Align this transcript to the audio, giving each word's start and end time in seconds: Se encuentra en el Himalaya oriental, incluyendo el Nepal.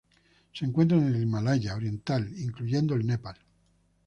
Se 0.51 0.65
encuentra 0.65 0.97
en 0.97 1.13
el 1.13 1.21
Himalaya 1.21 1.75
oriental, 1.75 2.27
incluyendo 2.35 2.95
el 2.95 3.05
Nepal. 3.05 3.37